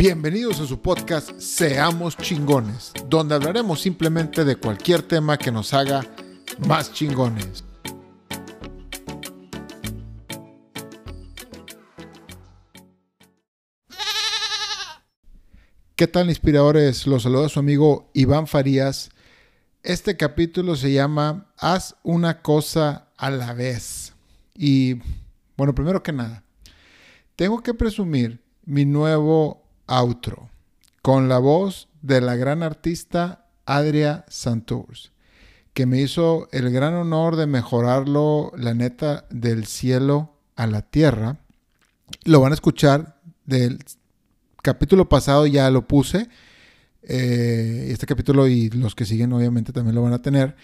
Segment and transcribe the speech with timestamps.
[0.00, 6.00] Bienvenidos a su podcast Seamos chingones, donde hablaremos simplemente de cualquier tema que nos haga
[6.66, 7.62] más chingones.
[15.94, 17.06] ¿Qué tal inspiradores?
[17.06, 19.10] Los saluda su amigo Iván Farías.
[19.82, 24.14] Este capítulo se llama Haz una cosa a la vez.
[24.54, 24.94] Y
[25.58, 26.42] bueno, primero que nada,
[27.36, 29.59] tengo que presumir mi nuevo
[29.90, 30.48] outro
[31.02, 35.12] con la voz de la gran artista Adria Santours,
[35.74, 41.38] que me hizo el gran honor de mejorarlo, la neta, del cielo a la tierra.
[42.24, 43.78] Lo van a escuchar del
[44.62, 46.28] capítulo pasado, ya lo puse.
[47.02, 50.56] Eh, este capítulo y los que siguen obviamente también lo van a tener.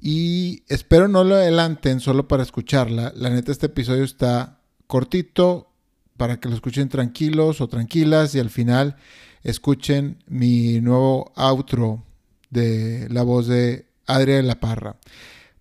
[0.00, 3.12] Y espero no lo adelanten solo para escucharla.
[3.16, 5.71] La neta, este episodio está cortito
[6.16, 8.96] para que lo escuchen tranquilos o tranquilas y al final
[9.42, 12.04] escuchen mi nuevo outro
[12.50, 14.96] de la voz de Adria de la Parra.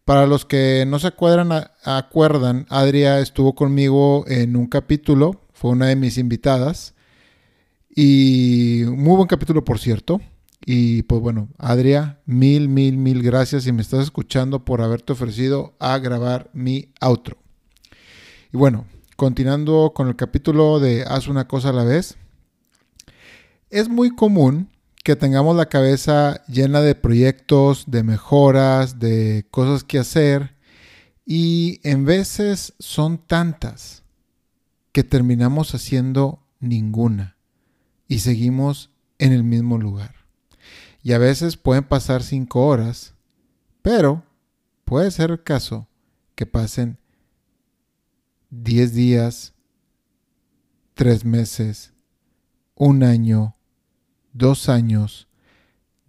[0.05, 5.87] Para los que no se acuerdan, acuerdan, Adria estuvo conmigo en un capítulo, fue una
[5.87, 6.95] de mis invitadas
[7.95, 10.21] y muy buen capítulo por cierto.
[10.65, 15.75] Y pues bueno, Adria, mil, mil, mil gracias si me estás escuchando por haberte ofrecido
[15.79, 17.37] a grabar mi outro.
[18.53, 18.85] Y bueno,
[19.21, 22.17] continuando con el capítulo de Haz una cosa a la vez.
[23.69, 24.71] Es muy común
[25.03, 30.55] que tengamos la cabeza llena de proyectos, de mejoras, de cosas que hacer
[31.23, 34.01] y en veces son tantas
[34.91, 37.37] que terminamos haciendo ninguna
[38.07, 40.15] y seguimos en el mismo lugar
[41.03, 43.13] y a veces pueden pasar cinco horas,
[43.83, 44.23] pero
[44.83, 45.87] puede ser el caso
[46.33, 46.97] que pasen
[48.51, 49.53] 10 días,
[50.95, 51.93] 3 meses,
[52.75, 53.55] un año,
[54.33, 55.29] dos años,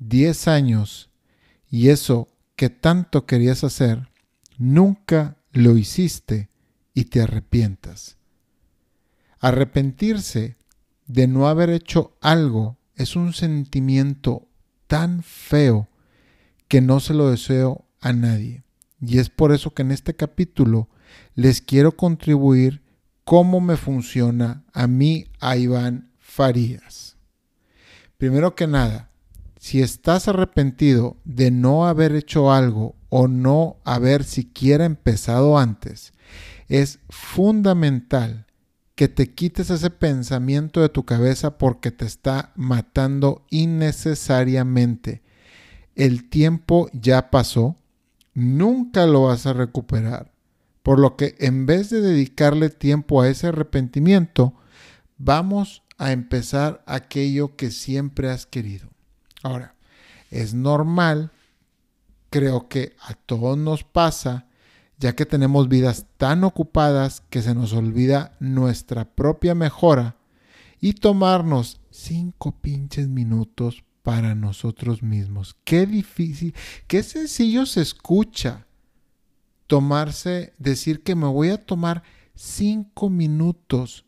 [0.01, 1.11] 10 años,
[1.71, 4.09] y eso que tanto querías hacer,
[4.59, 6.51] nunca lo hiciste
[6.93, 8.19] y te arrepientas.
[9.39, 10.57] Arrepentirse
[11.07, 14.49] de no haber hecho algo es un sentimiento
[14.89, 15.89] tan feo
[16.67, 18.65] que no se lo deseo a nadie.
[19.01, 20.89] Y es por eso que en este capítulo
[21.35, 22.83] les quiero contribuir
[23.25, 27.17] cómo me funciona a mí, a Iván Farías.
[28.19, 29.11] Primero que nada,
[29.59, 36.13] si estás arrepentido de no haber hecho algo o no haber siquiera empezado antes,
[36.69, 38.47] es fundamental
[38.95, 45.23] que te quites ese pensamiento de tu cabeza porque te está matando innecesariamente.
[45.95, 47.77] El tiempo ya pasó,
[48.35, 50.32] nunca lo vas a recuperar.
[50.83, 54.55] Por lo que en vez de dedicarle tiempo a ese arrepentimiento,
[55.19, 58.89] vamos a empezar aquello que siempre has querido.
[59.43, 59.77] Ahora,
[60.31, 61.31] es normal,
[62.31, 64.49] creo que a todos nos pasa,
[64.99, 70.17] ya que tenemos vidas tan ocupadas que se nos olvida nuestra propia mejora
[70.81, 75.57] y tomarnos cinco pinches minutos para nosotros mismos.
[75.65, 76.55] Qué difícil,
[76.89, 78.67] qué sencillo se escucha
[79.73, 82.03] tomarse, decir que me voy a tomar
[82.35, 84.05] cinco minutos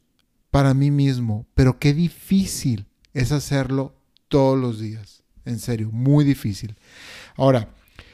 [0.51, 3.95] para mí mismo, pero qué difícil es hacerlo
[4.29, 5.23] todos los días.
[5.47, 6.77] En serio, muy difícil.
[7.35, 7.73] Ahora,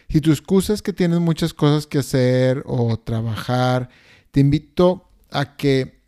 [0.08, 3.88] si tu excusa es que tienes muchas cosas que hacer o trabajar,
[4.30, 6.04] te invito a que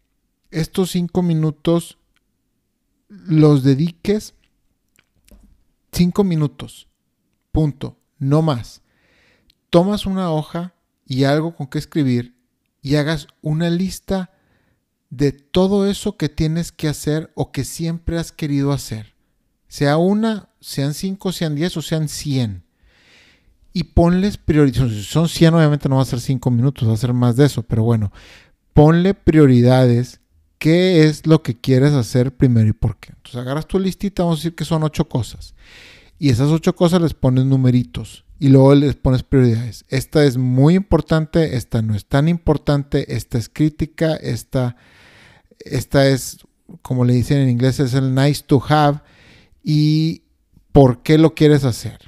[0.53, 1.99] estos cinco minutos
[3.09, 4.35] los dediques
[5.91, 6.87] cinco minutos.
[7.51, 7.99] Punto.
[8.21, 8.81] No más.
[9.71, 10.77] Tomas una hoja
[11.13, 12.35] y algo con que escribir
[12.81, 14.31] y hagas una lista
[15.11, 19.15] de todo eso que tienes que hacer o que siempre has querido hacer.
[19.69, 22.65] Sea una, sean cinco, sean diez o sean cien
[23.75, 24.93] y ponles prioridades.
[24.93, 27.45] Si son 100, obviamente no va a ser 5 minutos, va a ser más de
[27.45, 28.11] eso, pero bueno,
[28.73, 30.21] ponle prioridades.
[30.59, 33.13] ¿Qué es lo que quieres hacer primero y por qué?
[33.17, 35.55] Entonces agarras tu listita, vamos a decir que son 8 cosas.
[36.23, 39.85] Y esas 8 cosas les pones numeritos y luego les pones prioridades.
[39.89, 44.77] Esta es muy importante, esta no es tan importante, esta es crítica, esta,
[45.59, 46.39] esta es,
[46.81, 49.01] como le dicen en inglés, es el nice to have.
[49.65, 50.23] ¿Y
[50.71, 51.99] por qué lo quieres hacer?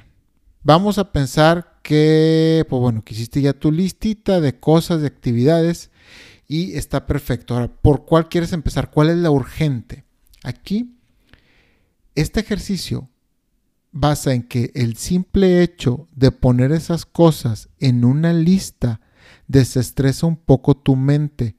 [0.63, 5.91] Vamos a pensar que, pues bueno, que hiciste ya tu listita de cosas, de actividades
[6.47, 7.53] y está perfecto.
[7.53, 8.91] Ahora, ¿por cuál quieres empezar?
[8.91, 10.05] ¿Cuál es la urgente?
[10.41, 10.95] Aquí,
[12.15, 13.09] este ejercicio
[13.95, 18.99] basa en que el simple hecho de poner esas cosas en una lista
[19.47, 21.55] desestresa un poco tu mente.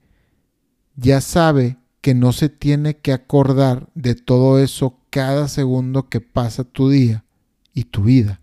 [0.96, 6.64] Ya sabe que no se tiene que acordar de todo eso cada segundo que pasa
[6.64, 7.24] tu día
[7.72, 8.42] y tu vida.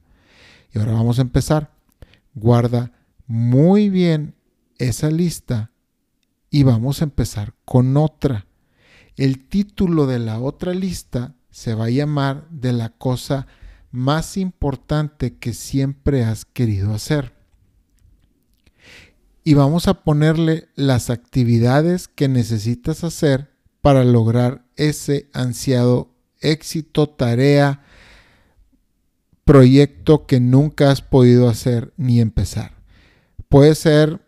[0.73, 1.71] Y ahora vamos a empezar.
[2.33, 2.93] Guarda
[3.27, 4.33] muy bien
[4.79, 5.71] esa lista
[6.49, 8.47] y vamos a empezar con otra.
[9.17, 13.45] El título de la otra lista se va a llamar de la cosa
[13.93, 17.31] más importante que siempre has querido hacer.
[19.43, 23.51] Y vamos a ponerle las actividades que necesitas hacer
[23.81, 26.09] para lograr ese ansiado
[26.39, 27.83] éxito, tarea,
[29.45, 32.71] proyecto que nunca has podido hacer ni empezar.
[33.47, 34.21] Puede ser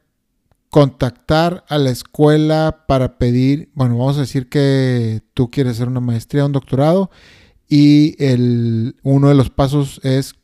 [0.70, 6.02] contactar a la escuela para pedir, bueno, vamos a decir que tú quieres hacer una
[6.02, 7.10] maestría, un doctorado,
[7.68, 10.36] y el, uno de los pasos es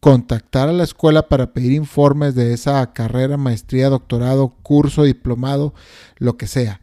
[0.00, 5.74] contactar a la escuela para pedir informes de esa carrera, maestría, doctorado, curso, diplomado,
[6.18, 6.80] lo que sea.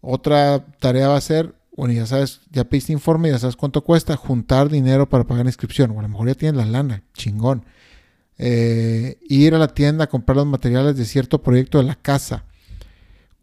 [0.00, 4.16] Otra tarea va a ser, bueno, ya sabes, ya pediste informe, ya sabes cuánto cuesta,
[4.16, 5.90] juntar dinero para pagar la inscripción.
[5.90, 7.64] O a lo mejor ya tienes la lana, chingón.
[8.38, 12.44] Eh, ir a la tienda a comprar los materiales de cierto proyecto de la casa.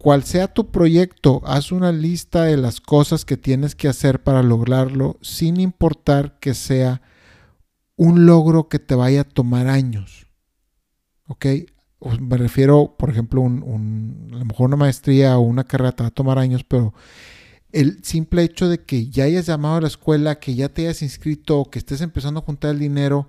[0.05, 4.43] Cual sea tu proyecto, haz una lista de las cosas que tienes que hacer para
[4.43, 7.01] lograrlo, sin importar que sea
[7.95, 10.27] un logro que te vaya a tomar años.
[11.27, 11.47] ¿Ok?
[12.19, 16.09] me refiero, por ejemplo, un, a lo mejor una maestría o una carrera te va
[16.09, 16.93] a tomar años, pero
[17.71, 21.01] el simple hecho de que ya hayas llamado a la escuela, que ya te hayas
[21.01, 23.27] inscrito, que estés empezando a juntar el dinero,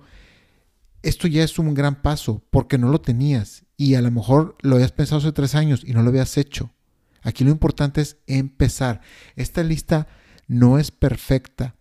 [1.01, 4.75] esto ya es un gran paso porque no lo tenías y a lo mejor lo
[4.75, 6.71] habías pensado hace tres años y no lo habías hecho.
[7.21, 9.01] Aquí lo importante es empezar.
[9.35, 10.07] Esta lista
[10.47, 11.75] no es perfecta,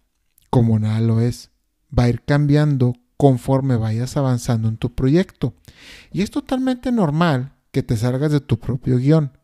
[0.51, 1.51] como nada lo es.
[1.97, 5.55] Va a ir cambiando conforme vayas avanzando en tu proyecto.
[6.13, 9.39] Y es totalmente normal que te salgas de tu propio guion.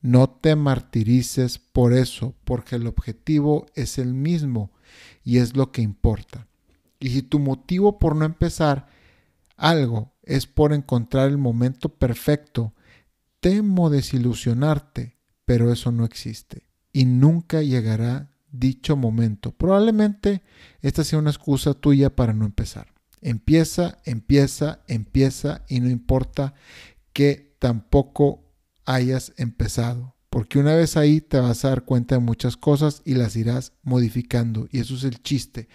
[0.00, 4.70] No te martirices por eso, porque el objetivo es el mismo
[5.24, 6.46] y es lo que importa.
[7.00, 8.86] Y si tu motivo por no empezar
[9.56, 12.74] algo es por encontrar el momento perfecto,
[13.40, 19.52] temo desilusionarte, pero eso no existe y nunca llegará dicho momento.
[19.52, 20.42] Probablemente
[20.80, 22.92] esta sea una excusa tuya para no empezar.
[23.20, 26.54] Empieza, empieza, empieza y no importa
[27.12, 28.52] que tampoco
[28.84, 30.16] hayas empezado.
[30.30, 33.72] Porque una vez ahí te vas a dar cuenta de muchas cosas y las irás
[33.82, 34.68] modificando.
[34.70, 35.68] Y eso es el chiste.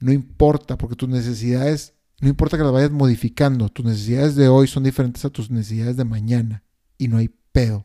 [0.00, 3.68] No importa, porque tus necesidades, no importa que las vayas modificando.
[3.68, 6.62] Tus necesidades de hoy son diferentes a tus necesidades de mañana.
[6.96, 7.84] Y no hay pedo.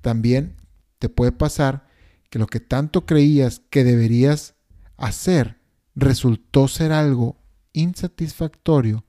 [0.00, 0.54] También
[1.00, 1.88] te puede pasar
[2.30, 4.54] que lo que tanto creías que deberías
[4.96, 5.58] hacer
[5.96, 7.42] resultó ser algo
[7.72, 9.04] insatisfactorio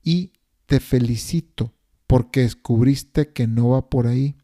[0.00, 0.30] y
[0.66, 1.74] te felicito
[2.06, 4.36] porque descubriste que no va por ahí.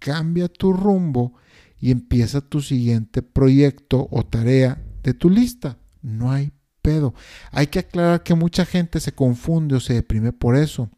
[0.00, 1.32] Cambia tu rumbo
[1.80, 5.78] y empieza tu siguiente proyecto o tarea de tu lista.
[6.02, 6.52] No hay
[6.84, 7.14] pedo.
[7.50, 10.90] Hay que aclarar que mucha gente se confunde o se deprime por eso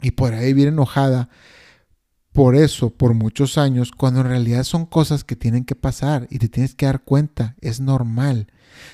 [0.00, 1.28] y por ahí viene enojada
[2.32, 6.38] por eso por muchos años cuando en realidad son cosas que tienen que pasar y
[6.38, 7.56] te tienes que dar cuenta.
[7.60, 8.46] Es normal.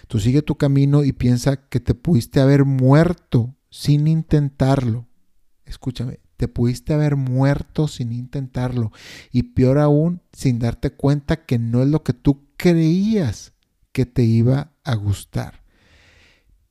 [0.08, 5.06] Tú sigue tu camino y piensa que te pudiste haber muerto sin intentarlo.
[5.66, 8.90] Escúchame, te pudiste haber muerto sin intentarlo.
[9.30, 13.52] Y peor aún, sin darte cuenta que no es lo que tú creías
[13.92, 15.63] que te iba a gustar.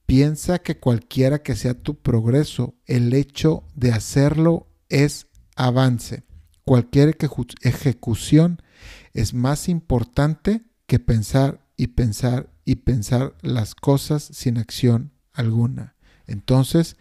[0.05, 6.23] Piensa que cualquiera que sea tu progreso, el hecho de hacerlo es avance.
[6.65, 7.17] Cualquier
[7.61, 8.61] ejecución
[9.13, 15.95] es más importante que pensar y pensar y pensar las cosas sin acción alguna.
[16.27, 16.97] Entonces,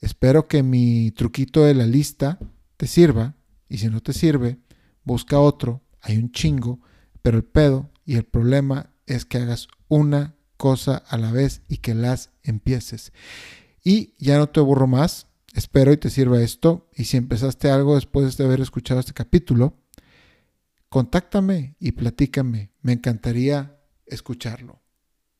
[0.00, 2.38] espero que mi truquito de la lista
[2.76, 3.34] te sirva
[3.68, 4.58] y si no te sirve,
[5.04, 5.82] busca otro.
[6.00, 6.80] Hay un chingo,
[7.22, 11.78] pero el pedo y el problema es que hagas una cosa a la vez y
[11.78, 13.12] que las empieces.
[13.82, 15.28] Y ya no te aburro más.
[15.54, 16.88] Espero y te sirva esto.
[16.94, 19.78] Y si empezaste algo después de haber escuchado este capítulo,
[20.88, 22.72] contáctame y platícame.
[22.82, 24.82] Me encantaría escucharlo.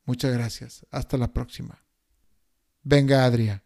[0.04, 0.87] Muchas gracias.
[0.90, 1.85] Hasta la próxima.
[2.82, 3.64] Venga, Adria.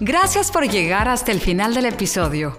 [0.00, 2.58] Gracias por llegar hasta el final del episodio.